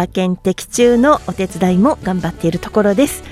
[0.00, 3.22] 馬券的中のお手伝いも頑張っているところです。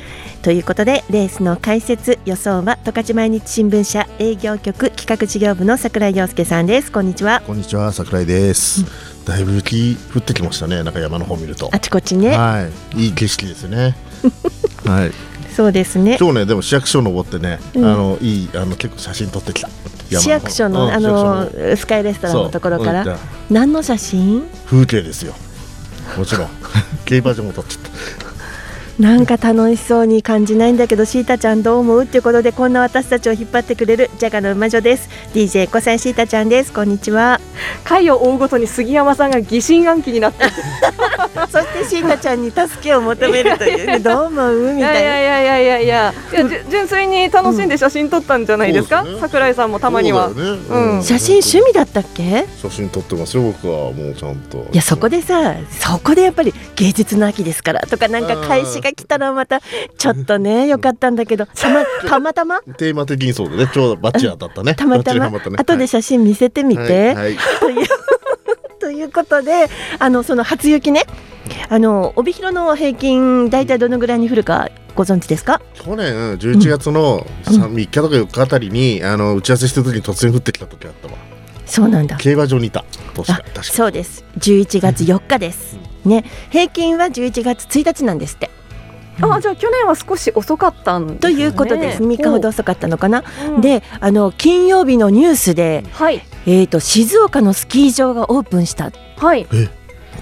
[0.42, 6.92] ということでレースの解説予想は十勝毎日新聞社営業局企画事業部の櫻井陽介さんです。
[6.92, 7.42] こんにちは。
[7.46, 8.84] こんにちは櫻井です、う
[9.22, 11.70] ん、だいぶ雪降ってきましたねなんか山の方見ると。
[11.72, 12.36] あちこちね。
[12.36, 13.00] はい。
[13.00, 13.96] いい景色ですね。
[14.84, 15.12] はい。
[15.56, 16.18] そうですね。
[16.20, 19.70] 今日ねでも市役所登ってね、うん、あのいいあの結構写真撮ってきた。
[20.10, 23.18] 市役所の、あのスカイレストランのところから、
[23.50, 24.42] 何の写真？
[24.64, 25.34] 風景ですよ
[26.16, 26.48] もちろん。
[27.04, 28.27] 競馬場も撮っちゃった
[28.98, 35.08] なんか楽しそうに感じないんだけどシータちゃんどう思うっていうことでこんな私たちを引っ張ってくれるジャガの馬女です。
[35.32, 36.72] DJ 小さシータちゃんです。
[36.72, 37.38] こんにちは。
[37.84, 40.44] 回を追うごとに杉山さんが疑心暗鬼になって
[41.48, 44.74] そしてシータちゃんに助けを求めるというねどう思う？
[44.74, 45.00] みたいな。
[45.00, 46.14] いやいやいやいやいやいや。
[46.68, 49.14] 純粋に楽しんで写真撮ったんじゃないですか、うん。
[49.14, 50.34] ね、桜井さんもたまには、ね。
[50.70, 52.46] うん、写真趣味だったっけ？
[52.60, 53.92] 写真撮ってますよ僕は。
[53.92, 54.66] もうちゃんと。
[54.72, 59.60] いやそこでさそこでやっぱり芸術の秋ですからとかなんか返しがが来たらまた
[59.96, 62.60] ちょっとねよかったんだけどたまたまたま？
[62.62, 63.70] テーマ的にそうだね。
[63.72, 64.74] ちょうどバッチリ当たったね。
[64.74, 67.86] たまたま、ね、後で写真見せてみて、はいはい、という
[68.80, 69.66] ということで
[69.98, 71.04] あのその初雪ね。
[71.70, 75.62] あの帯広の平均大体どのぐらいに降るかご存知ですか？
[75.74, 81.14] 去年11月の3日とか4日あたりに、うん、あの打ち合わせした時に突然降ってきた時あったわ。
[81.64, 82.16] そうなんだ。
[82.16, 82.84] 競馬場にいた。
[83.14, 84.24] 確かそうです。
[84.38, 86.24] 11月4日です、うん、ね。
[86.50, 88.50] 平均は11月1日なんですって
[89.20, 92.02] あじゃあ去年は少し遅かったん、ね、ということです。
[92.02, 98.92] 3日ほど遅かったのかな、うん、であの金曜日のニュースで、はい、えーと、静岡のスキー場がオープンした。
[99.16, 99.46] はい。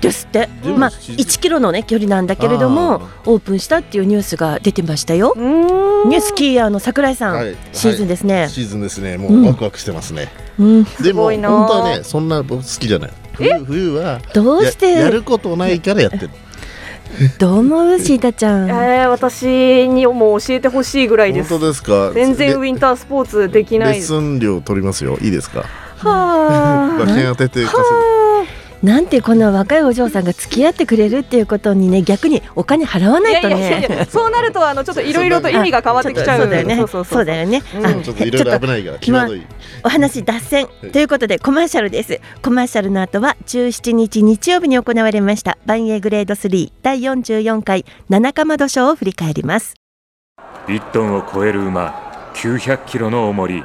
[0.00, 5.32] ですって、まあ、1キロの、ね、距離なんだけれどもオープンしたっていうニュースが出てましたよ。
[5.36, 9.16] ニュースキーヤーの櫻井さん、はい、シーズンですね、はい、シーズンですね。
[9.16, 10.28] もうワクワクしてますね。
[10.58, 13.12] うん、でも本当はねそんな僕好きじゃない。
[13.32, 14.92] 冬冬はどうして？
[14.92, 16.30] やることないからやってる。
[17.38, 17.98] どう思う？
[17.98, 18.68] シータちゃん。
[18.68, 21.50] えー、私にも教えてほしいぐらいです。
[21.50, 22.12] 本当ですか？
[22.12, 23.94] 全然ウィンタースポーツできない。
[23.94, 25.16] レッスン料取りますよ。
[25.20, 25.64] いいですか？
[25.98, 26.96] はあ。
[27.02, 27.76] 馬券当てて稼
[28.82, 34.06] なんてこんな若いお嬢さんが付き合ってくれるっていうことにね逆にお金払わないとね。
[34.08, 36.86] そうなるとあのちょっといろいろと意味が変わってきちゃうそうだよね。
[36.86, 39.42] そうだよね、ちょっといろいろ危ないから際どい、
[39.82, 42.20] お話脱線、ということでコマーシャルです。
[42.42, 45.58] コマーシャルの後は17日日曜日に行われました。
[45.66, 49.74] バンエーグレード3第44回七かまど賞を振り返ります。
[50.66, 53.64] 1トンを超える馬900キロの重り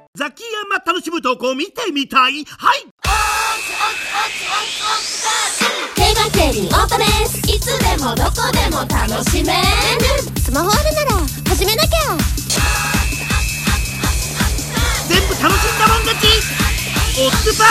[0.13, 2.43] ザキヤマ楽しむ投稿見てみたい。
[2.43, 2.85] はい。
[5.95, 8.79] 競馬競輪オートレースいつでもどこでも
[9.09, 9.61] 楽しめる。
[10.37, 11.11] スマホあるなら
[11.47, 12.17] 始めなきゃ。
[15.07, 16.27] 全部楽しんだもん勝ち。
[17.17, 17.63] オッズパ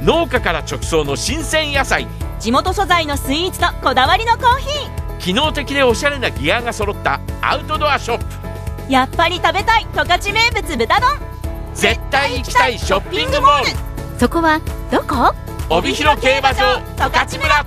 [0.00, 2.06] ー農家から直送の新鮮野菜。
[2.38, 5.18] 地元素材のスイーツとこだわりのコーヒー。
[5.18, 8.43] 機能的でおしゃれなギアが揃ったアウトドアショップ
[8.88, 11.10] やっぱり食べたい十勝名物豚丼。
[11.74, 13.66] 絶対行きたいショッピングモール。
[14.18, 15.34] そこはどこ？
[15.70, 17.64] 帯広競馬場十勝村。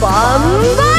[0.00, 0.92] バンバ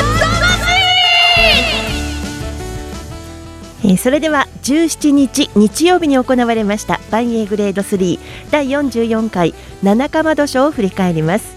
[3.86, 8.18] えー、それでは17日日曜日に行われましたバンエーグレード3
[8.50, 9.54] 第44回
[9.84, 11.54] 七かまど賞を振り返ります、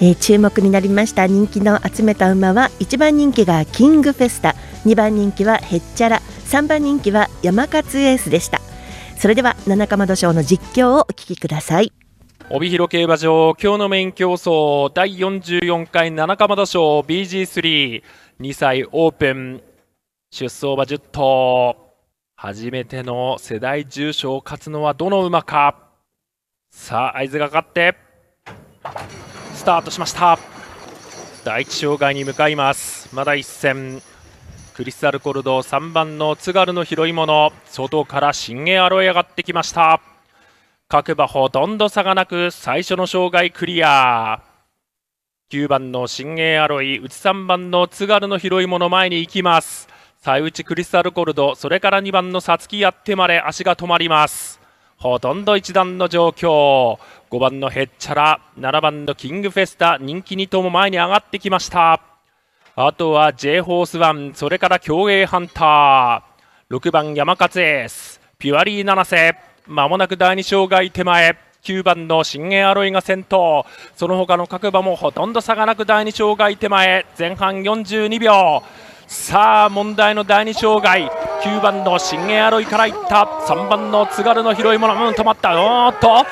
[0.00, 1.26] えー、注目になりました。
[1.26, 4.54] 人気の集めた馬は1番人気がキングフェスタ。
[4.84, 8.60] 2番人気はヘッチャラ3番人気は山勝エースでした。
[9.18, 11.92] それでは七かまど賞の実況をお聞きください。
[12.48, 18.02] 帯広競馬場今日のメイン競争第44回七かまど賞 BG32
[18.52, 19.62] 歳オープン。
[20.30, 21.76] 出走馬10頭。
[22.36, 25.76] 初めての世代重賞を勝つのはどの馬か。
[26.70, 27.96] さあ合図がかかって。
[29.66, 30.38] タートしました。
[31.44, 33.12] 第一障害に向かいます。
[33.12, 34.00] まだ一戦。
[34.74, 37.52] クリスタルコルド3番の津軽の拾い物。
[37.64, 40.00] 外から新鋭アロエ上がってきました。
[40.86, 44.40] 各馬ほとんど差がなく最初の障害クリア。
[45.50, 49.88] 9番の新鋭アロイ内3番の津軽の拾い物前に行きます。
[50.18, 54.55] 最内クリスタルコルドそれから2番のさつきやってまで足が止まります。
[54.98, 56.98] ほとんど一段の状況。
[57.30, 62.00] 5番のヘッチャラ7番のキングフェスタ人気2頭も前に上がってきました。
[62.76, 66.76] あとは J ホースワンそれから競泳ハンター。
[66.76, 69.36] 6番山勝エースピュアリー七瀬。
[69.66, 71.36] まもなく第2障害手前。
[71.62, 73.66] 9番の新鋭アロイが先頭。
[73.96, 77.04] その他の各馬もほとんど差がなく第2障害手前。
[77.18, 78.62] 前半42秒。
[79.06, 81.08] さあ問題の第2障害
[81.42, 83.24] 9番の新鋭アロイからいった。
[83.46, 84.94] 3番の津軽の拾い物。
[84.94, 85.52] うん止まった。
[85.52, 86.26] おーっと。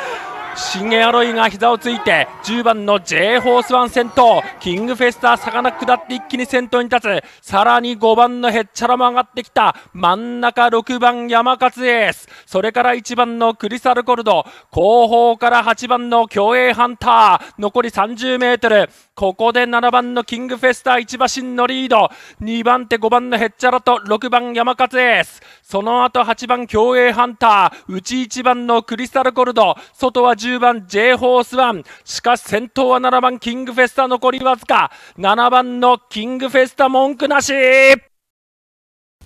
[0.57, 4.43] 新鋭アロイが膝をついて10番の J ホースワン先頭。
[4.61, 7.09] キングフェスター魚下って一気に先頭に立
[7.41, 7.47] つ。
[7.47, 9.77] さらに5番のヘッチャラも上がってきた。
[9.93, 14.45] 真ん中6番山勝エースそれから1番のクリサルコルド。
[14.71, 17.55] 後方から8番の競泳ハンター。
[17.59, 18.89] 残り30メートル。
[19.17, 22.11] ここで7番のキングフェスター1馬身のリード。
[22.41, 29.77] 2番手5番のヘッチャラと6番山勝エースその後8番競泳ハンター内1番のクリスタルコルド。
[29.93, 31.85] 外は10番 J ホースワン。
[32.05, 34.91] しかし先頭は7番キングフェスタ残りわずか。
[35.17, 37.53] 7番のキングフェスタ文句なし。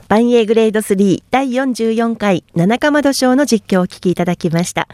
[0.08, 4.88] バンエーグレード3第44回七かまど賞の実況をお聞きいただきました、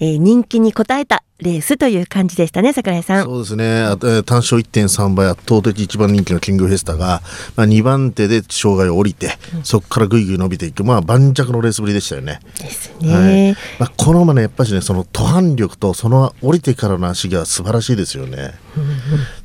[0.00, 3.24] えー、人気に応えたレースという感じでしたね櫻井さん。
[3.24, 3.84] そうですね。
[4.24, 7.20] 単勝1.3倍圧倒的一番人気のキングフェスタが、
[7.56, 12.40] まあ、2番手で障害を降りて、うん、そこからぐいぐい伸びていく、まあ、盤石のレースぶりでしたよね。
[12.58, 13.56] ですね、はい。
[13.78, 18.54] まあ、この馬ねやっぱりねその途反力とその降りてからの足が素晴らしいですよね。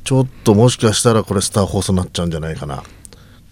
[0.04, 2.82] ちょっともしかしたらこれスターホースになっちゃうんじゃないかな。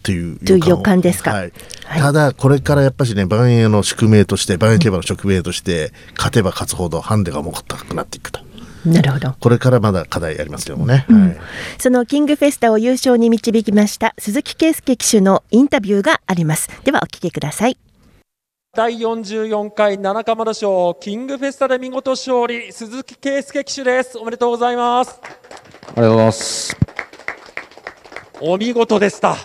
[0.00, 1.52] っていう予感ですか、はい。
[1.84, 8.40] はい、ただこれからやっぱしね万栄の宿命として万栄競馬の宿命として、勝てば勝つほどハンデが重たくなっていくと。
[8.86, 9.34] なるほど。
[9.38, 11.28] これからまだ課題ありますけどもね、うん。
[11.28, 11.36] はい、
[11.78, 16.70] そのキングフェスタを優勝に導きました鈴木圭介騎手のインタビューがあります。
[16.82, 17.76] ではお聞きください。
[18.74, 24.16] 第44回七釜田賞キングフェスタで見事勝利鈴木圭介騎手です。
[24.16, 25.20] おめでとうございます。
[25.20, 26.76] ありがとうございます。
[28.40, 29.32] お見事でした。
[29.32, 29.36] あ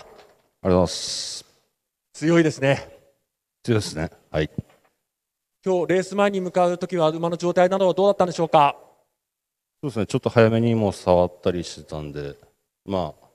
[0.68, 1.44] りがとうございます。
[2.12, 2.88] 強いですね。
[3.62, 4.10] 強いですね。
[4.30, 4.50] はい。
[5.64, 8.76] 今日レース前に向かうときは馬の状態などはどうだったんでしょうか？
[9.82, 10.06] そうですね。
[10.06, 12.36] ちょっと早めにも触ったりしてたんで、
[12.84, 13.26] まあ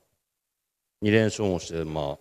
[1.04, 2.18] 2連勝もして、まあ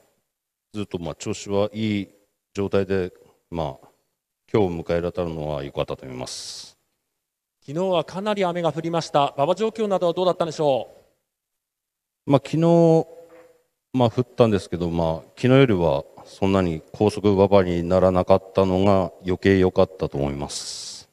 [0.74, 2.08] ずっとまあ調子はいい
[2.54, 3.12] 状態で、
[3.50, 3.88] まあ
[4.52, 6.76] 今日迎えられたのは良かったと思います。
[7.66, 9.34] 昨日はかなり雨が降りました。
[9.36, 10.90] 馬場状況などはどうだったんでしょ
[12.26, 12.30] う？
[12.30, 13.06] まあ昨日
[13.92, 21.08] まあ降ったんですけど、まあ、昨日よりはそんなに高速馬場にならなかったのが余計良かったと思います。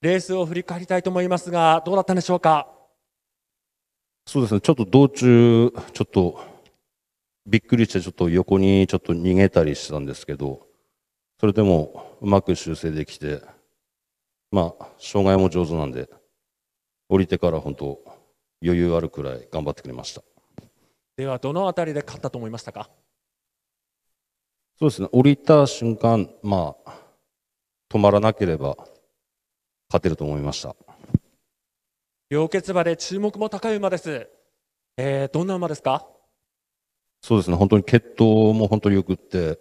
[0.00, 2.68] レースを振り返りたいと思いますがどうだったんでしょうか？
[4.26, 4.60] そうですね。
[4.60, 6.40] ちょっと道中ちょっと
[7.46, 10.66] びっくりしてちょっと横にちょっと逃げたりしてたんですけど
[11.38, 13.42] それでもうまく修正できて
[14.50, 16.08] まあ障害も上手なんで
[17.08, 18.00] 降りてから本当
[18.62, 20.22] 余裕あるくらい頑張ってくれました
[21.16, 22.88] ではどのあたりで勝ったと思いましたか？
[24.78, 25.08] そうですね。
[25.12, 26.92] 降りた瞬間まあ
[27.90, 28.76] 止まらなければ
[29.90, 30.74] 勝てると思いました。
[32.30, 34.26] 両決馬で注目も高い馬です、
[34.96, 36.06] えー、どんな馬ですか？
[37.20, 37.56] そうですね。
[37.56, 39.58] 本当に血統も本当によくって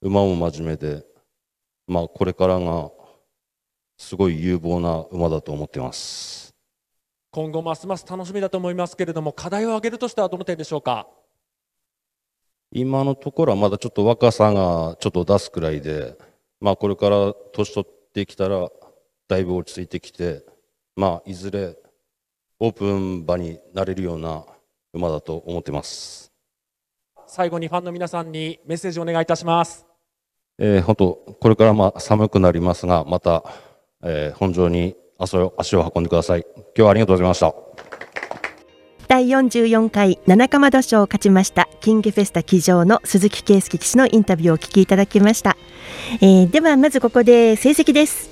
[0.00, 1.04] 馬も真面目で
[1.88, 2.92] まあこれからが
[3.98, 6.47] すごい有望な馬だと思っています
[7.38, 11.06] 今後ますます楽しみだと思いますけれども課題を挙げるとしてはどの点でしょうか？
[12.72, 16.18] 今のところはまだちょっと若さがちょっと出すくらいで、
[16.60, 18.68] まあ、これから年取ってきたら
[19.28, 20.44] だいぶ落ち着いてきて、
[20.96, 21.76] まあ、いずれ
[22.58, 24.44] オープン場になれるような
[24.92, 26.32] 馬だと思ってます。
[27.28, 29.86] 最後にファンの皆さんにメッセージをお願いいたします、
[30.58, 33.44] えー、本当これからまあ寒くなりますがまた、
[34.02, 36.46] えー、本場に足を足を運んでください。
[36.56, 37.54] 今日はありがとうございました。
[39.08, 45.56] 第44回七かまど賞を勝ちましたキングフェスタ騎乗の鈴木圭介騎手のインタビューをお聞きいただきました、
[46.20, 48.30] えー、ではまずここで成績です。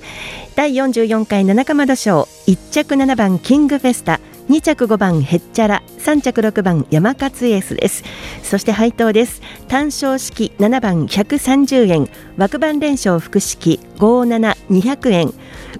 [0.54, 4.20] 第44回七かまど賞1着7番キングフェスタ。
[4.48, 8.04] 2着5番へっちゃら3着6番山勝エースです。
[8.42, 9.42] そして配当です。
[9.66, 12.08] 単勝式7番130円。
[12.36, 15.32] 枠番連勝複式57200円。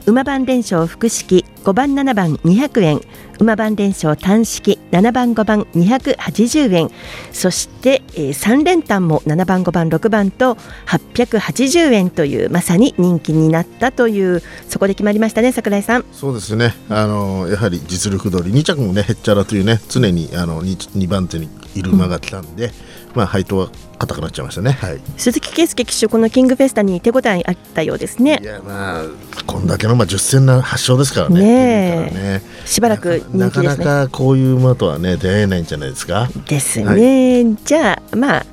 [0.06, 3.00] 馬番連勝複式5番7番200円。
[3.40, 6.90] 馬番連勝単式7番5番280円。
[7.32, 16.04] そして、えー、3連単も7番5番6番と880円というまさに人気になったというそこで決まりましたね櫻井さん。
[16.12, 16.74] そうですね。
[16.88, 22.72] あのやはり実力通り2着もねへっちゃらというね常にあの 2, 2番手にいる馬が来たんで、
[23.16, 23.68] まあ配当は
[23.98, 24.72] 硬くなっちゃいましたね。
[24.72, 25.00] はい。
[25.16, 28.38] 鈴木圭介騎手このキングフェスタに手応えあったようですね。
[28.42, 29.04] いやまあ
[29.46, 31.40] こんだけのまあ10戦な発勝ですからね。
[31.40, 32.14] ねえ。
[32.14, 32.42] ね。
[32.66, 33.84] しばらくなかな人気ですね。
[33.84, 36.28] かこういう馬とはね出会えないんじゃないですか。
[36.46, 38.46] ですね、じゃあまあ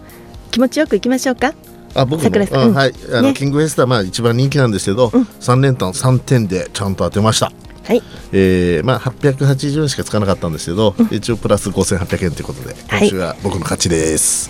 [0.52, 1.54] 気持ちよくいきましょうか。
[1.96, 2.74] あ僕も、うんうん。
[2.74, 2.94] はい。
[3.12, 3.34] あの、ね。
[3.34, 7.52] キングフェスタまあ一番人気なんですけど、三連単3点でちゃんと当てました
[7.84, 8.02] はい。
[8.32, 14.50] えー、まあ880円しかつかなかったんですけど、 一応プラス5800円ということで今週は僕の勝ちです、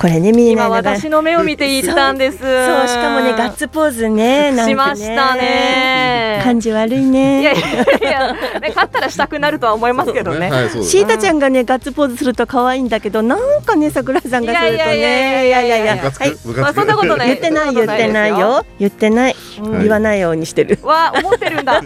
[0.00, 2.38] これね見えない私の目を見て言ったんです。
[2.38, 4.64] そうそうしかもねガッツポーズねね。
[4.64, 6.40] しましたね。
[6.42, 7.42] 感じ悪いね。
[7.42, 10.50] いやいやいや、ね、勝ったらしたくなるとは思いますけどね。
[10.82, 15.62] シータちゃんがねガッツポーズすると可愛いんだけどなんかね桜井さんがするとねいやいやいや。
[15.62, 16.34] いやいやはい。
[16.58, 17.28] まあそんなことない。
[17.28, 18.64] 言ってない言ってないよ。
[18.78, 19.36] 言ってない。
[19.58, 19.82] うん。
[19.82, 20.78] 言わないようにしてる。
[20.82, 21.74] は思ってるんだ。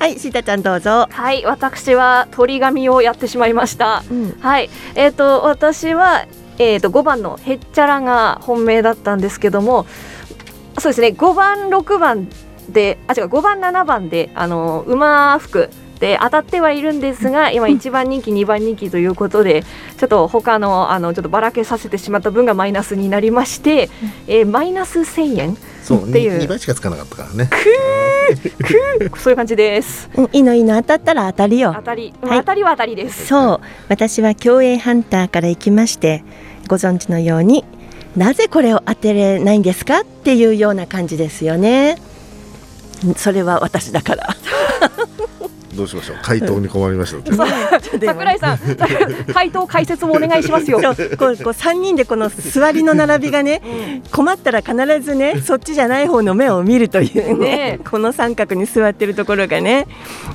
[0.00, 1.06] はいシータちゃんどうぞ。
[1.08, 4.02] はい、私は鳥紙をやってしまいました。
[4.40, 6.24] はい、えっ、と私は
[6.58, 9.86] えっ、と5番のへっちゃらが本命だったんですけども、
[10.78, 12.28] そうですね5番6番
[12.68, 15.70] であ違う5番7番であの馬服
[16.04, 19.64] で当たってはいるんですが今1番人気2番人気ということで
[19.96, 23.88] ちょっと他のあのちょっとばらけさせてしまった分がマイナスになりまして、
[24.26, 26.38] えーマイナス1000円そうっていう。
[26.38, 27.48] 2, 倍しかつかなかったからね。
[29.16, 30.10] そういう感じです。
[30.14, 31.72] うんいいのいいの当たったら当たりよ。
[31.74, 32.38] 当たり、はい。
[32.40, 33.26] 当たりは当たりです。
[33.26, 33.60] そう。
[33.88, 36.22] 私は競泳ハンターから行きまして
[36.68, 37.64] ご存知のように
[38.14, 41.96] なぜこれを当てれないんですかっていうような感じですよね。
[43.16, 44.36] それは私だから
[45.74, 46.16] どうしましょう？
[46.22, 47.34] 回答に困りました。
[47.34, 47.46] さ
[48.00, 48.58] 桜井さん、
[49.32, 50.78] 回答解説もお願いしますよ。
[50.80, 50.96] こうこう
[51.28, 59.86] 3人でこの座りの並びがね、困ったら必ずねそっちじゃない方の目を見るというねねこの三角に座ってるところがね。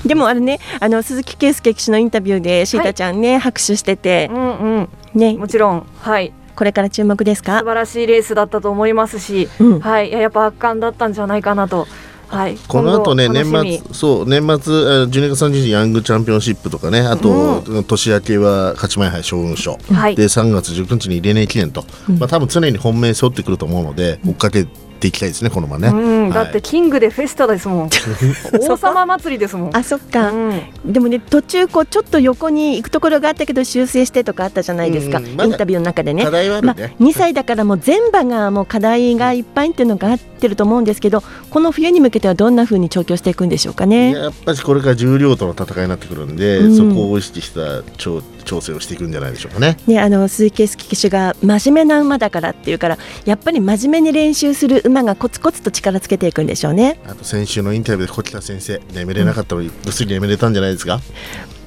[0.04, 5.34] でもあれねあの鈴木圭介騎手のインタビューでシータちゃんね、拍手してて、うんうん、ね。
[5.34, 7.58] もちろん、はい、これから注目ですか？
[7.60, 9.80] 素晴らしいレースだったと思いますし、うん。
[9.80, 11.86] はい、やっぱ圧巻だったんじゃないかなと。
[12.30, 20.14] はい、この後ね年末そう年末えー12月30日ヤングチャンピオンシップとかねあと、年明けは勝ち前杯将軍賞、はい。
[20.14, 21.84] で3月19日にレネー記念と、
[22.18, 24.66] まあ多分常に本命背負ってくると思うので追っかけ
[25.00, 26.50] ていきたいですねこの馬ね、うん、だはい。
[26.50, 27.90] ってキングでフェスタですもん。
[28.60, 29.70] 王様祭りですもん。
[29.76, 30.62] あそっか、うん。
[30.84, 36.24] でもね途中こうちょっと横に行くところがあったけど修正してとかあったじゃないですか、うんまだインタビューの中でね。
[36.24, 36.74] 課題はあるね。
[36.76, 44.12] まあ、2歳だからもう全馬がもう課題がいっぱいっていうのがあってると思うんですけどこの冬に向けてはどんな風に調教していくんでしょうかね。
[44.12, 46.76] やっぱりこれから重量との戦いになってくるんで、うん。
[46.76, 49.76] そこを意識した調調整をしていくんじゃないでしょうかね。
[49.86, 56.98] ね、あの鈴木圭介騎手が真面目な馬だからっていうからやっぱり真面目に練習する馬がコツコツと力つけていくんでしょうね。
[57.06, 61.00] あと先週のインタビューで小北先生眠れなかったのにぐっすり眠れたんじゃないですか？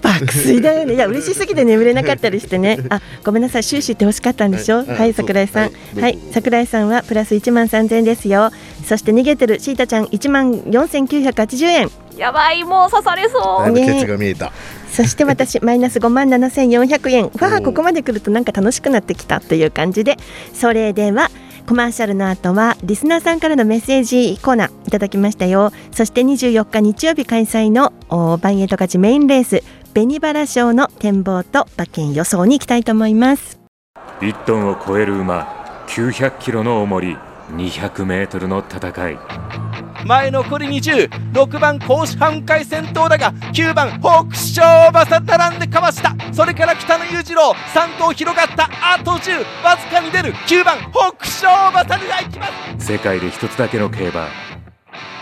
[0.02, 0.96] 爆睡だよね。
[0.96, 2.80] いや嬉しすぎて眠れなかったりしてね。
[2.90, 3.63] あ、ごめんなさい。
[3.63, 4.80] 終始って欲しかったんでしょ？
[4.80, 5.72] はいはい、あ桜井さん。
[5.98, 8.52] はい、桜井さんはプラス1万3000円ですよ。
[8.86, 11.90] そして逃げてるシータちゃん1万4980円。
[12.18, 13.63] やばい、もう刺されそう。
[13.63, 14.52] だいぶケツが見えた。
[14.93, 17.23] そして私マイナス5万7400円。
[17.25, 20.17] わあ、ここまで来るとなんか楽しくなってきたという感じで。
[20.53, 21.31] それでは。
[21.65, 33.62] コマーシャルの後はリスナーさんからのメッセージコーナーいただきましたよそして24日日曜日開催のおバンエイト勝ちメインレース紅バラ賞の展望と馬券予想に行きたいと思います
[34.19, 37.17] 1トンを超える馬900キロの重り
[37.51, 39.17] 200メートルの戦い
[40.05, 46.13] 前残り206番甲子半回先頭だが9番北勝馬さ並んでかわした。
[46.33, 52.48] それから北野裕次郎3頭広がったあと10わずかに出る9番北勝馬さでいきま
[52.79, 52.86] す。
[52.86, 54.27] 世界で一つだけの競馬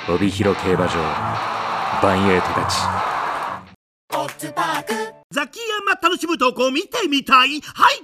[0.09, 0.93] 帯広競馬場
[2.01, 2.77] バンエイト勝ち。
[5.33, 7.61] ザキヤマ楽しむとこ見てみたい？
[7.61, 8.03] はい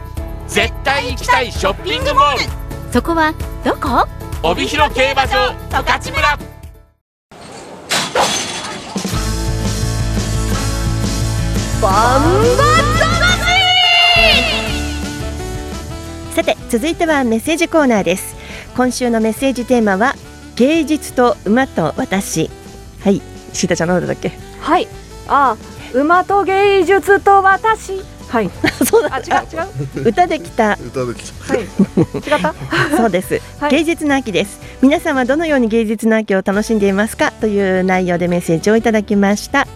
[0.51, 2.39] 絶対行きたいショッピングモール。
[2.91, 4.05] そこはどこ？
[4.43, 6.37] 帯広競馬場十勝村。
[11.81, 12.23] バン
[12.57, 12.63] バ
[16.35, 18.35] さて続いてはメッセージコーナーです。
[18.75, 20.15] 今週のメッセージテーマは
[20.57, 22.49] 芸術と馬と私。
[23.01, 23.21] はい
[23.53, 24.33] シータちゃんのだっけ？
[24.59, 24.87] はい。
[25.29, 28.01] ああ馬と芸術と私。
[28.31, 28.49] はい。
[28.89, 29.15] そうだ。
[29.15, 30.07] あ違う違う。
[30.09, 30.77] 歌できた。
[30.81, 31.53] 歌できた。
[31.53, 31.63] はい。
[31.63, 32.55] 違った？
[32.97, 33.71] そうです、はい。
[33.71, 34.59] 芸術の秋です。
[34.81, 37.31] 皆さんはどのように芸術の秋を楽しんでいますか？
[37.41, 39.67] という内容でメッセージをいただきました。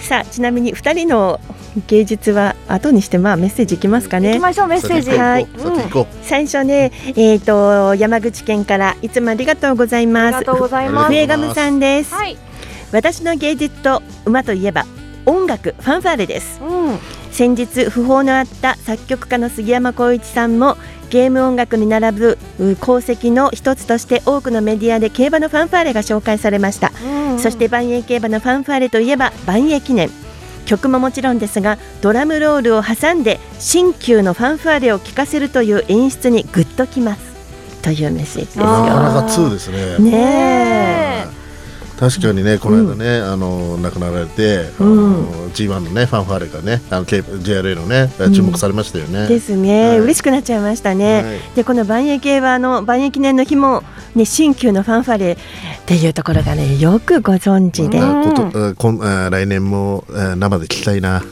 [0.00, 1.40] さあちなみに二人の
[1.88, 4.28] 芸術は後にしてまあメッセージいきますかね。
[4.32, 5.10] 行きましょうメッセージ。
[5.12, 5.46] はい。
[6.22, 10.40] 最初ねえっ、と山口県からいつもありがとうございあます。
[10.40, 11.08] りがとうございます。
[11.12, 12.36] 笛ガムさんです、はい。
[12.92, 14.84] 私の芸術と馬といえば
[15.26, 16.60] 音楽ファンファーレです。
[16.62, 16.98] うん
[17.34, 20.76] 先日訃報のあった作曲家の杉山浩一さんも
[21.10, 30.08] ゲーム音楽に並ぶう功績の一つとして多くのメディアで競馬のファンファーレが紹介されました、うんそして万栄競馬のファンファーレといえば万栄記念。
[30.66, 37.34] 曲ももちろんですがドラムロールを挟んで新旧のファンファーレを聴かせるという演出にグッときます。
[37.82, 38.64] というメッセージですよ。
[38.64, 39.98] なかなか2ですね。
[39.98, 41.43] ねえ
[41.98, 49.98] 確かにねこの間ね、あの亡くなられて、あの G1 のねファンファーレがねあの JRA のね注目されましたよね、ですね、はい。
[50.00, 51.38] 嬉しくなっちゃいましたね、はい。
[51.54, 53.82] でこの万栄競馬の万栄記念の日も、
[54.14, 55.36] ね、新旧のファンファレっ
[55.86, 61.22] ていうところがねよくご存知で、あことあこんあ来年もあ生で聞きたいな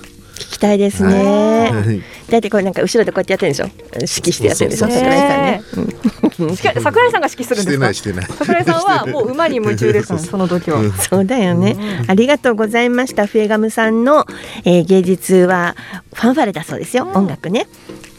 [0.62, 2.02] たいですね、はい。
[2.30, 3.66] だってこれなんか後ろでこうやってやってるんでしょ？
[3.94, 4.88] 指揮してやってるんでしょ？
[4.88, 6.48] 桜井さん。
[6.48, 7.84] ね、しか桜井さんが指揮するんしてですか？
[7.84, 8.26] ないしてない。
[8.26, 10.80] 桜井さんはもう馬に夢中です その時は。
[10.96, 11.76] そうだよね、
[12.06, 13.26] ありがとうございました。
[13.26, 14.26] フエガムさんの、
[14.64, 15.74] えー芸術は
[16.14, 17.66] ファンファレだそうですよ、音楽ね。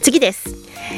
[0.02, 0.54] 次です、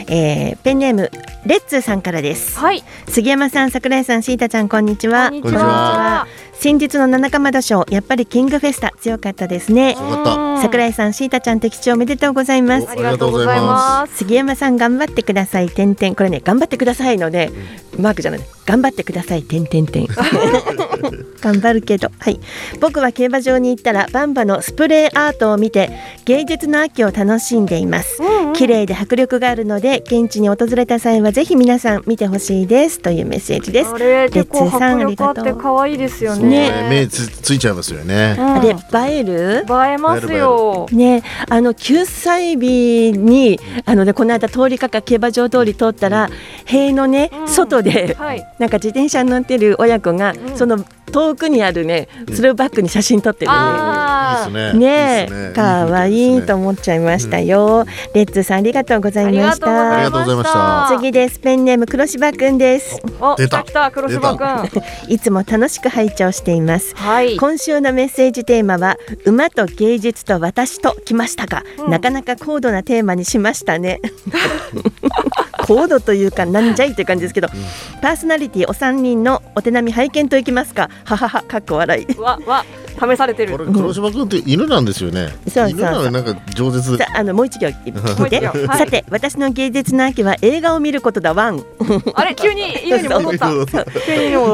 [0.08, 1.10] えーペンネーム
[1.46, 2.58] レッツーさんからです。
[2.58, 2.82] はい。
[3.08, 5.28] 杉山さん桜井さんシータちゃんこんにちは。
[5.30, 6.26] こんにちは
[6.58, 9.94] 先日の七釜田賞やっぱりキングフェスタ強かったですね。
[10.62, 12.88] 桜井さんシータちゃん的中おめでとうございます。
[12.88, 14.16] ありがとうございます。
[14.16, 15.68] 杉山さん頑張ってください。
[15.68, 17.50] 点々これね頑張ってくださいので、
[17.98, 19.42] マークじゃない頑張ってください。
[19.42, 20.06] 点々点
[21.40, 22.10] 頑張るけど。
[22.18, 22.40] はい。
[22.80, 25.90] 僕は競馬場に行ったらバンバのスプレーアートを見て
[26.24, 28.20] 芸術の秋を楽しんでいます、
[28.54, 32.98] 綺麗で迫力があるので現地に訪れた際はぜひ皆さん見てほしいです。
[32.98, 33.90] というメッセージです。
[33.90, 35.62] あれ結構レッツーさん迫力あってありがとう。
[35.62, 36.70] 可愛いですよそうね。
[36.70, 36.88] ね。
[36.88, 39.66] 目つついちゃいますよね、あれ映える？
[39.68, 40.86] 映えますよ。
[40.92, 46.28] ね、あの9歳日にあのねこの間通りかか競馬場通り通ったら
[46.64, 48.44] 塀のね、外ではい。
[48.58, 54.72] なんか自転車に乗ってる親子が、その遠くにあるねそれをバックに写真撮ってるね。
[54.74, 55.28] ね。
[55.30, 55.52] ね。
[55.54, 57.84] かわいいと思っちゃいましたよ。
[58.14, 60.88] レッツーさんありがとうございましありがとうございました。
[60.90, 60.96] た。
[60.98, 61.38] 次です。
[61.38, 63.00] ペンネーム黒柴くんです。
[63.20, 63.62] お出た。
[63.62, 64.68] 来た黒柴くん。
[65.08, 66.94] いつも楽しく拝聴しています。
[66.94, 67.36] はい。
[67.36, 74.00] 今週のメッセージテーマは馬と芸術と私ときましたが、なかなか高度なテーマにしましたね。
[75.66, 77.48] 高度というかなんじゃいという感じですけど、
[78.00, 80.90] パーソナリティお三人のお手並み拝見といきますか。
[81.04, 82.20] はははかっこ笑い。
[82.20, 82.64] わわ
[82.98, 83.52] 試されてる。
[83.52, 86.96] これ黒島君って犬なんですよね、そうそう犬なのになんか饒舌。
[86.96, 87.66] さあのもう一行。
[87.86, 88.78] 聞いて、はい。
[88.78, 91.62] さて私の芸術の秋は映画を見ることだワン。
[92.14, 93.50] あれ急に犬に戻った。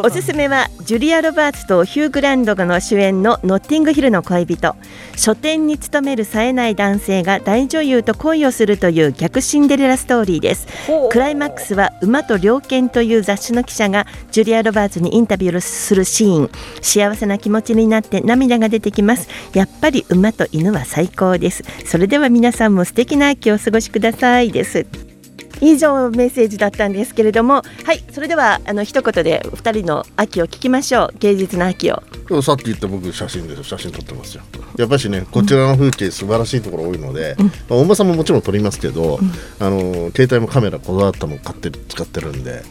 [0.04, 4.74] おすすめはジュリア・ロバーツとヒュー・グランドの主演の「ノッティングヒルの恋人」
[5.16, 10.66] 書店に勤める冴えない男性が大女優と恋をするという逆シンデレラストーリーです。
[11.10, 16.50] クライマックスは「馬と猟犬」という雑誌の記者がジュリア・ロバーツにインタビューするシーン。
[16.80, 19.28] 幸せな気持ちになって涙が出てきます。
[19.52, 21.64] やっぱり馬と犬は最高です。
[21.84, 24.86] それでは皆さんも素敵な秋をお過ごしくださいです。
[25.60, 31.14] 以上メッセージだったんですけれどもはいそれではあの一言で二人の秋を聞きましょう。
[31.18, 32.02] 芸術の秋を。
[32.42, 33.64] さっき言った僕写真です。
[33.64, 34.42] 写真撮ってますよ。
[34.78, 37.36] やっぱしねこちらの風景素晴らしいところ多いので、
[37.68, 39.18] まあ、大間さんももちろん撮りますけど、
[39.60, 42.62] あの携帯もカメラこだわったの買って使ってるんで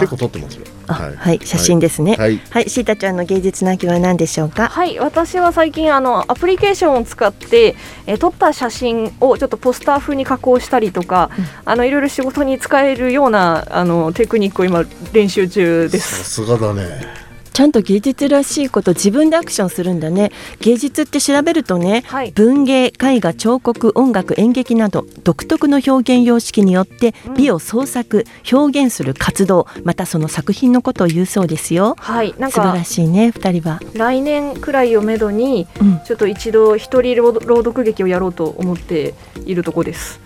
[0.00, 2.16] 結構撮ってますよあはい、写真ですね。
[2.16, 2.40] はい。
[2.50, 4.68] はい、シータちゃんの芸術の秋は何でしょうか？
[4.68, 11.30] はい私は最近あのアプリケーションを使って、えー撮った写真をちょっとポスター風に加工したりとか、
[11.64, 16.18] あのいろいろ仕事に使えるようなあのテクニックを今練習中です。
[16.18, 17.23] さすがだね
[17.54, 20.32] ちゃんと芸術らしいこと自分でアクションするんだね。
[20.58, 22.32] 芸術って調べるとね、はい。
[22.32, 31.94] 文芸絵画彫刻音楽演劇など独特の表現様式によって美を創作表現する活動またその作品のことを言うそうですよ。
[32.00, 32.34] はい。
[32.40, 33.80] なんか素晴らしいね二人は。
[33.94, 36.00] 来年くらいをめどに、うん。
[36.04, 39.14] ちょっと一度一人朗朗読劇をやろうと思って
[39.46, 40.18] いるとこです。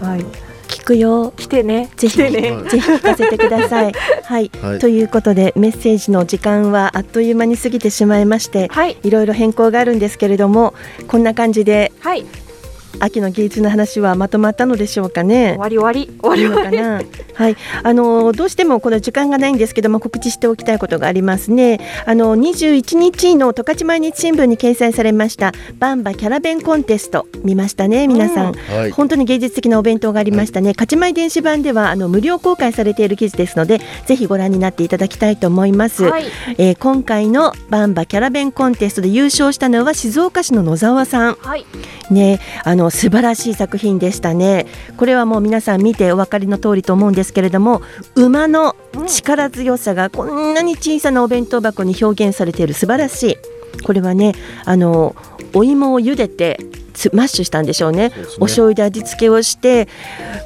[0.00, 1.32] はい聞くよ。
[1.36, 1.90] 来てね。
[1.96, 2.30] ぜひね。
[2.30, 3.92] ぜひ聞かせてください。
[4.24, 4.78] はい、はい。
[4.78, 8.96] ということでメッセージの時間はあっという間に過ぎてしまいまして、はい。
[9.02, 10.72] いろいろ変更があるんですけれども
[11.08, 12.24] こんな感じではい
[13.00, 15.56] 秋の芸術の話はまとまったのでしょうかね。
[15.58, 17.02] 終わり終わり終わり終わりかな。
[17.34, 21.80] はい、あのどうしてもこの時間がないんですけども告知しておきたいことがありますね。
[22.06, 30.70] あの21日の十勝毎日新聞に掲載されましたバンバキャラベンコンテスト見ましたね皆さん、うんはい、本当に芸術的なお弁当がありましたね。
[30.70, 36.04] 勝ち前電子版ではあの無料公開されている記事ですのでぜひご覧になっていただきたいと思います。
[36.04, 36.24] はい、
[36.58, 41.34] えー、今回のバンバキャラベンコンテストで優勝したのは静岡市の野沢さん。
[41.34, 41.66] はい、
[42.10, 44.66] ねあの素晴らしい作品でしたね。
[44.98, 47.80] これはもう皆さん見てお分かりの通りと思うんですけれども
[48.14, 48.76] 馬の
[49.08, 53.36] 力強さがこんなに小さなお弁当箱に表現されている素晴らしい。
[53.82, 54.34] これはね
[54.66, 55.16] あの
[55.54, 56.58] お芋を茹でて
[57.14, 59.88] マッシュしたんでしょうね、ね、お醤油で味付けをして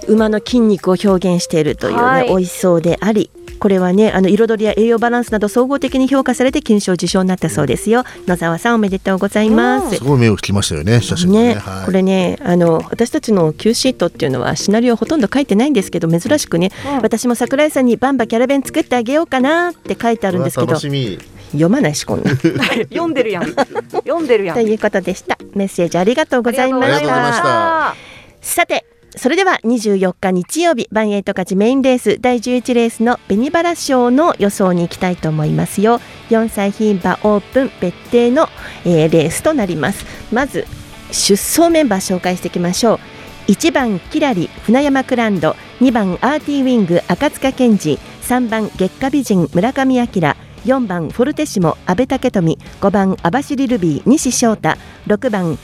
[0.07, 3.29] 馬の筋肉を表現しているというね、はい、美味しそうであり
[3.59, 8.05] これはねあの彩りや栄養バランスなど総合的に評価されて金賞受賞になったそうですよ。
[8.27, 22.31] 野沢さんおめでとうございます、すごい目を引きましたよね写真ね、ねはい、これねあの私たちの Q シートっていうのはシナリオほとんど書いてないんですけど珍しくね、うん、私も桜井さんにバンバキャラベン作ってあげようかなって書いてあるんですけど読まないしこんな。
[22.91, 23.47] 読んでるやん。
[23.47, 24.57] 読んでるやん。
[24.57, 25.39] ということでした。
[25.55, 27.95] メッセージありがとうございました。
[28.41, 28.85] さて
[29.19, 36.01] それでは24日日曜日バンエイト勝ちメインレース第11レースの紅バラ賞の予想に行きたいと思いますよ。
[36.29, 38.49] 4歳牝馬オープン別邸の、
[38.85, 40.05] えー、レースとなります。
[40.31, 40.67] まず
[41.13, 43.01] 出走メンバー紹介していきましょ
[43.49, 43.51] う。
[43.51, 54.71] 1番キラリ船山クランド2番アーティーウィング赤塚健二3番月下美人村上明4番フォルテシモ阿部武富5番網走ルビー西翔太
[55.07, 55.59] 6番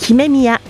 [0.00, 0.60] 姫宮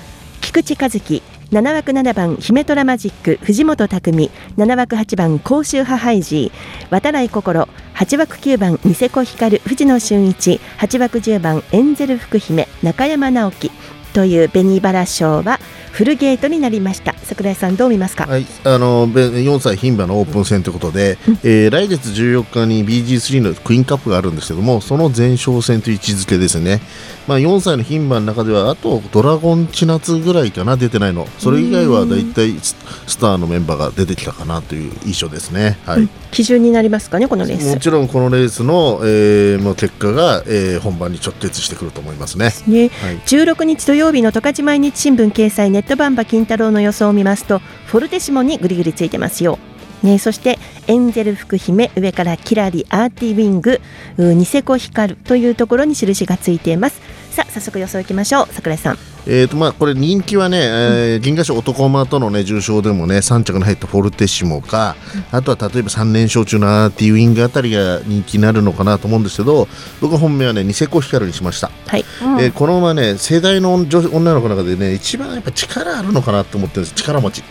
[0.42, 4.30] 菊池和樹7枠7番姫虎マジック藤本匠。
[4.58, 6.90] 7枠8番甲州派ハイジー。
[6.90, 7.66] 渡来心。
[7.94, 9.56] 8枠9番ニセコ光。
[9.56, 10.60] 藤野俊一。
[10.78, 12.68] 8枠10番エンゼル福姫。
[12.82, 13.70] 中山直樹。
[14.12, 15.58] という紅バラ賞は
[15.92, 17.14] フルゲートになりました。
[17.28, 26.80] 桜井さんどう見ますか、はい、あの4歳牝馬のオープン戦ということで、うん、えー、来月14日に BG3 のクイーンカップがあるんですけどもその前哨戦という位置づけですね、
[27.26, 31.26] まあ、4歳の牝馬の中ではあとドラゴン千夏ぐらいかな出てないの。
[31.38, 37.74] それ以外はだいたいスターのメンバーが出てきたかなという印象ですね、はい、うん、基準になりますかねこのレース？
[37.74, 42.50] もちろんこのレースの、えー、まあ、結果が、えー、本番に直結してくると思いますね。
[42.66, 49.60] ね、はい、16日土曜日の十勝毎日新聞掲載ネットバンバ金太郎の予想を見ますとフォルテシモにぐりぐりついてますよ。
[50.02, 53.80] ね、そしてエンゼル福姫上からキラリアーティウィング
[54.16, 57.00] ニセコヒカルというところに印がついています。
[57.30, 58.48] さあ早速予想いきましょう。
[58.50, 59.17] 桜井さん。
[59.30, 64.96] えーとまあ、これ人気はね、えー、銀河賞男馬との、ね、重賞でもね3着に入ったフォルテッシモか、
[65.30, 69.68] あとは例えば3連勝中のアーティウィングあたりが人気になるのかなと思うんですけど
[70.00, 72.04] 僕本命はねニセコヒカルにしました、はい。
[72.40, 77.44] えー、この馬ね世代の女女の子の中でね一番やっぱ力あるのかなと思ってるんです力持ち。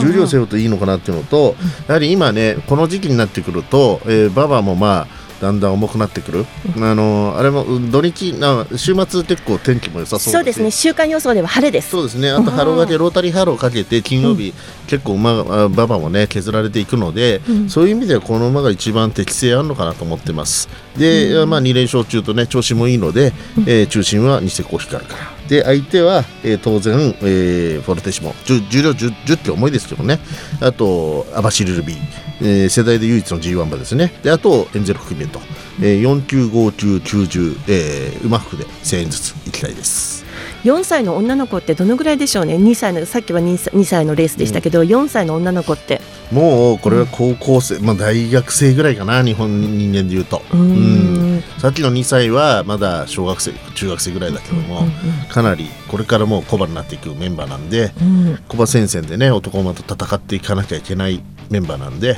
[0.00, 6.46] 重量背負うといいのかなっていうのと、やはり今ねこの時期になってくると、えー、馬場もまあだんだん重くなってくる、
[6.78, 10.70] あのあれも土日な週末結構天気も良さそうそうですね。
[10.70, 11.90] 週間予想では晴れです。
[11.90, 12.30] そうですね。
[12.30, 20.70] あとハローがでロータリーハローをかけて金曜日、うん、結構馬馬場もね削られていくので、うん、そういう意味ではこの馬が一番適性あるのかなと思ってます。
[20.96, 23.34] で、うん、まあ2連勝中とね調子もいいので、
[23.66, 28.34] えー、中心はニセコヒカルからで相手は、えー、当然、えー、フォルテシモ。
[28.44, 30.18] 重量 10, 10キロ重いですけどね。
[30.60, 31.96] あとアバシルルビー、
[32.40, 34.12] えー、世代で唯一の G1 馬ですね。
[34.22, 35.40] であとエンゼル含めと、
[35.80, 40.24] えー、495990、えー、馬服で1000円ずついきたいです。
[40.64, 42.56] 4歳の女の子ってどのぐらいでしょうね。
[42.56, 46.00] 2歳のさっきは 2, 2歳のレースでしたけど、うん、4歳の女の子って。
[46.34, 50.42] もうこれは高校生、うん、まあ、大学生ぐらいかな日本人間でいうと。
[50.52, 51.42] うん。
[51.58, 54.82] さっきの2歳はまだ小学生中学生ぐらいだけども、
[55.28, 62.16] かなりこれからもうコバになっていくメンバーなんで、うん、コバ戦線でね男馬と戦っていかなきゃいけないメンバーなんで、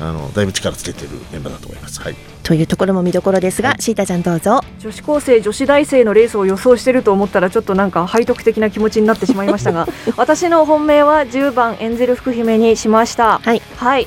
[0.00, 2.00] うん、あのだいぶ力つけてるメンバーだと思います。
[2.00, 2.16] はい。
[2.42, 4.60] というところも見どころですが、シータちゃんどうぞ。
[4.78, 13.40] 女子高生女子大生のレースを予想してると思ったらちょっとなんか背徳的な気持ちになってしまいましたが 私の本命は10番エンゼル福姫にしました。
[13.42, 14.06] はい、はい。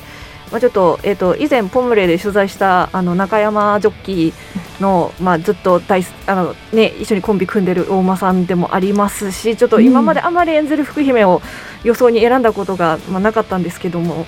[0.50, 11.40] まあ、ちょっと,、えーと、以前ポムレで取材したあの中山ジョッキーの、まあ、ずっと大あの、ね、一緒にコンビ組んでる大間さんでもありますしちょっと今まであまりエンゼル福姫を
[11.84, 14.26] 予想に選んだことが、まあ、なかったんですけども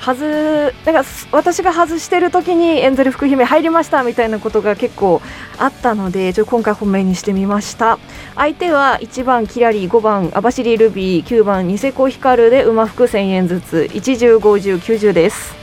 [0.00, 5.20] 外なんか私が外してる時にエンゼル福姫入りましたみたいなことが結構
[5.58, 7.98] あったのでちょ今回本命にしてみました。
[8.34, 15.56] 相手は1番キラリ5番網走ルビー9番ニセコヒカルで馬服1000円ずつ1105090です。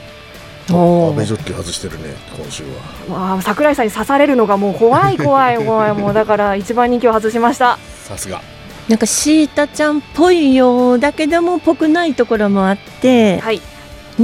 [0.72, 2.64] お阿部ジョッキ外してるね今週
[3.10, 3.36] は。
[3.36, 5.94] わ櫻井さんに刺されるのがもう怖い怖い怖い。
[5.94, 7.78] もうだから一番人気を外しました。
[8.04, 8.42] さすが。
[8.90, 13.62] なんかシータちゃんっぽいようだけどもぽくないところもあって、はい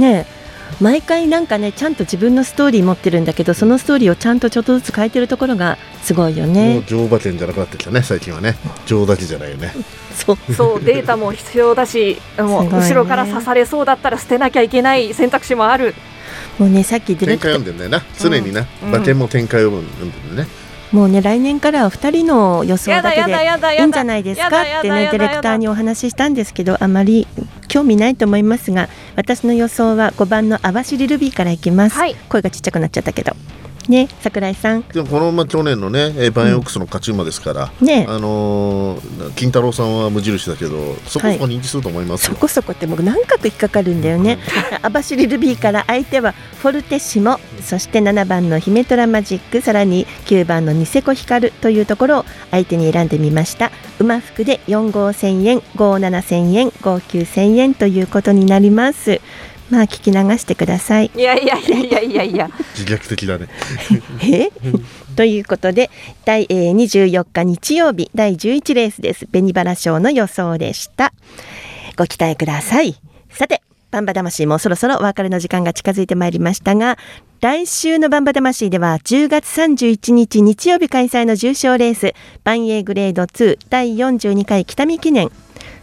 [0.00, 0.26] ね
[0.80, 6.82] 毎回なんかねちゃんと自分のストーリー持ってるんだけどそのストーリーをちゃんとちょっとずつ変えてるところがすごいよもうね。
[6.86, 8.56] 乗馬券じゃなくなってきたね最近はね。
[8.86, 9.74] 乗だけじゃないよね。
[10.14, 10.38] そう。
[10.54, 12.70] そうデータも必要だしもうね。
[12.70, 15.94] 後ろから刺されそうだったら捨てなきゃいけない選択肢もある。
[16.58, 18.02] もうねさっきディレ展開クター読んでんだよな。
[18.18, 18.88] 常にな、うん。
[18.94, 20.60] 馬券も展開読んでんだよね。
[20.92, 23.30] もうね来年からは2人の予想だけで
[23.78, 24.62] いいんじゃないですか？
[24.62, 27.28] ってねディレクターにお話ししたんですけどあまり
[27.70, 32.16] 興味ないと思いますが私の予想は5番の網走ルビーからいきます、はい。
[32.28, 33.32] 声がちっちゃくなっちゃったけど
[33.88, 34.82] ね桜井さん。
[34.82, 38.06] でもこの馬去年のねえーバンエオックスの勝ち馬ですから、ね。
[38.08, 44.38] あのー金太郎さんは無印だけどそこそこ人気すると思いますよ、そこそこって僕何角引っかかるんだよね。
[44.82, 53.70] 網走ルビーから相手はフォルテッシモそして7番の姫トラマジックさらに9番のニセコヒカルというところを相手に選んでみました。
[54.00, 59.20] 馬服で4号1000円57000円59000円ということになります
[59.70, 61.10] まあ聞き流してください。
[61.14, 62.50] いやいやいやいやいやいや。
[62.76, 63.48] 自虐的だね。
[64.22, 64.50] え？
[65.16, 65.90] ということで
[66.24, 69.26] 第、えー、24日日曜日第11レースです。
[69.26, 71.12] 紅バラ賞の予想でした。
[71.96, 72.96] ご期待ください。
[73.30, 76.96] さてバンバ魂もそろそろお別れの時間が近づいてまいりましたが
[77.40, 85.30] 来週のバンバ魂では10月31日日曜日開催の重賞レースバンエーグレード2第42回北見記念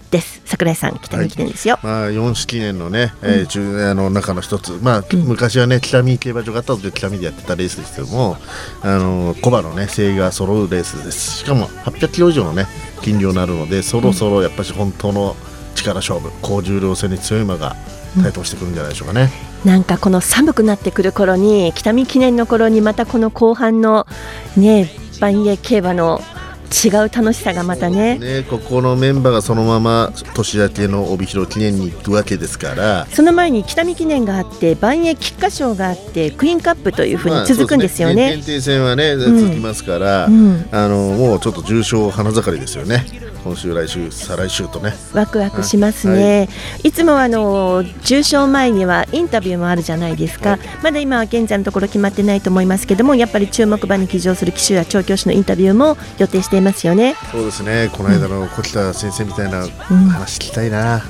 [0.10, 0.42] です。
[0.46, 4.80] 桜井さん北見記念ですよ、まあ四式記念のね、えー中あの中の一つ。
[4.82, 8.38] まあ、昔はね北見競馬場があったので北見でやってたレースですけども
[8.82, 11.40] あの小馬のね精鋭が揃うレースです。
[11.40, 12.68] しかも800キロ以上のね
[13.02, 15.36] 斤量になるのでそろそろやっぱり本当の
[15.76, 17.76] 力勝負高重量戦に強い馬が
[18.22, 19.30] 台頭してくるんじゃないでしょうかね、
[19.64, 24.08] なんかこの寒くなってくる頃に北見記念の頃にまたこの後半の
[24.56, 24.90] ね
[25.20, 26.22] 万栄競馬の
[26.68, 28.18] 違う楽しさがまたね。
[28.20, 33.08] ねここのメンバーがそのまま年明けの帯広記念に行くわけですから。
[33.12, 38.16] その前に北見記念があって万栄菊花賞があってクイーンカップというふうに続くんですよね。
[38.16, 40.66] まあそうです限定戦はねうん続きますから、うん。
[40.72, 43.06] あのもうちょっと重賞花盛りですよね
[43.48, 44.94] 今週来週再来週とね。
[45.14, 46.50] ワクワクしますね、
[46.84, 57.16] い、つもあの重賞前にはインタビューもあるじゃないですか、まだ今は現在のところ決まってないと思いますけどもやっぱり注目馬に騎乗する騎手や調教師のインタビューも予定していますよね。
[57.32, 57.90] そうですね。
[57.94, 61.04] この間の小北先生みたいな話聞きたいな、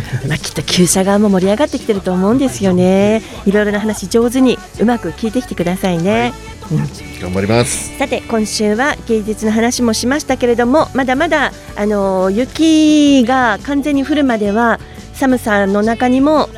[0.28, 3.22] まあきっと厩舎側も盛り上がってきてると思うんですよね。
[3.46, 6.32] いろいろな話上手にうまく聞いてきてくださいね、
[7.20, 7.92] 頑張ります。
[7.98, 14.80] さて今週は芸術の話もしましたけれどもまだまだあの雪が完全に降るまでは
[15.14, 16.48] 寒さの中にも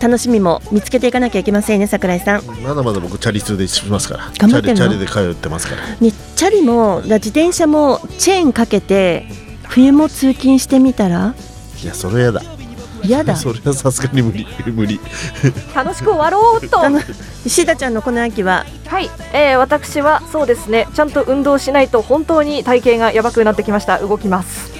[0.00, 2.42] 楽しみも見つけていかなきゃいけませんね桜井さん。
[2.62, 4.30] まだまだ僕チャリ通でしますから。
[4.38, 5.82] 頑張ってチャリで通ってますから。
[6.00, 9.26] ね、チャリもだ自転車もチェーンかけて
[9.68, 11.34] 冬も通勤してみたら？
[11.82, 12.42] いやそれやだ。
[13.02, 13.34] 嫌だ。
[13.36, 14.46] それはさすがに無理。
[14.66, 15.00] 無理。
[15.74, 16.80] 楽しく終わろうと。
[17.46, 18.66] シダちゃんのこの秋は？
[18.86, 20.88] はい、えー、私はそうですね。
[20.94, 23.98] ちゃんと運動しないと本当に体型がやばくなってきました。
[23.98, 24.70] 動きます。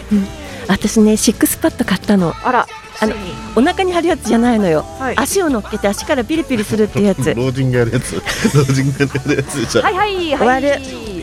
[0.68, 2.34] 私ねシックスパッド買ったの。
[2.42, 2.66] あら。
[2.98, 3.14] あの
[3.54, 5.14] お腹に貼るやつじゃないのよ、はい。
[5.18, 8.14] 足を乗っけて足からピリピリするっていうやつ老人がやるやつ。
[8.54, 10.38] 老人がやるやつじゃはいはいはい。
[10.38, 10.80] 終わる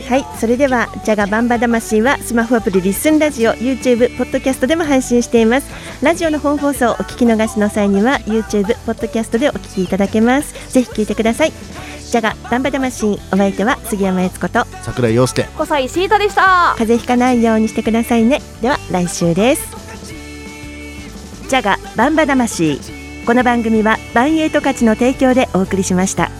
[0.08, 5.66] はいそれでは「ジャガバンバ魂」はスマホアプリリッスンラジオ YouTube ポッドキャストでも配信しています。
[6.02, 10.52] ラジオの本放送お聞き逃しの際には YouTube ポッドキャストでお聞きいただけます。
[10.72, 11.52] ぜひ聞いてください。
[12.10, 15.48] ジャガバンバ魂お相手は杉山悦子と桜井陽介。
[15.56, 16.74] 小西シータでした。
[16.76, 18.42] 風邪ひかないようにしてくださいね。
[18.60, 19.62] では来週です。
[21.48, 23.04] ジャガバンバ魂。
[23.26, 26.30] この番組はバンエイト価値の提供でお送りしました